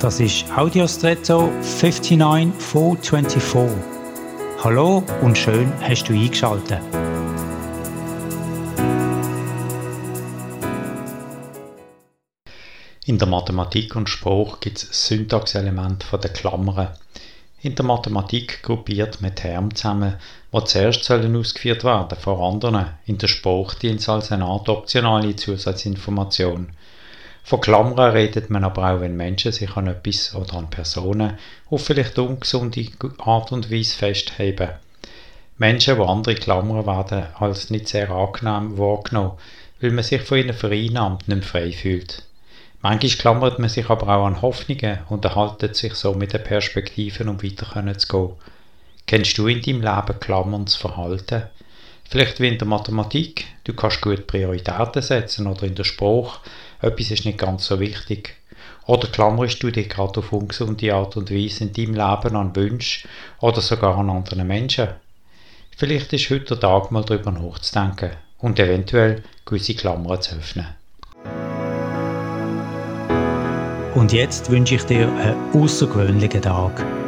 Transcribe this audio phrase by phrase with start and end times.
[0.00, 3.78] Das ist Audiostretto 59424.
[4.62, 6.82] Hallo und schön hast du eingeschaltet.
[13.06, 16.88] In der Mathematik und Spruch gibt es Syntaxelemente der Klammern.
[17.62, 20.16] In der Mathematik gruppiert man Terme zusammen,
[20.52, 22.88] die zuerst ausgeführt werden vor anderen.
[23.06, 26.68] In der Spruch dient es als eine Art optionale Zusatzinformation.
[27.48, 31.38] Von Klammern redet man aber auch, wenn Menschen sich an etwas oder an Personen
[31.70, 34.70] auf vielleicht ungesunde Art und Weise festheben.
[35.56, 39.38] Menschen, die andere Klammern werden als nicht sehr angenehm wahrgenommen,
[39.80, 42.24] weil man sich von ihnen vereinnahmt nicht frei fühlt.
[42.82, 47.28] Manchmal klammert man sich aber auch an Hoffnungen und erhaltet sich so mit den Perspektiven,
[47.28, 48.36] um weiter zu gehen.
[49.06, 51.44] Kennst du in deinem Leben klammerndes Verhalten?
[52.08, 56.40] Vielleicht wie in der Mathematik, du kannst gut Prioritäten setzen oder in der Spruch,
[56.80, 58.36] etwas ist nicht ganz so wichtig.
[58.86, 63.08] Oder klammerst du dich gerade auf ungesunde Art und Weise in deinem Leben an Wünsche
[63.40, 64.88] oder sogar an anderen Menschen?
[65.76, 70.68] Vielleicht ist heute der Tag mal darüber nachzudenken und eventuell gewisse Klammern zu öffnen.
[73.94, 77.05] Und jetzt wünsche ich dir einen außergewöhnlichen Tag.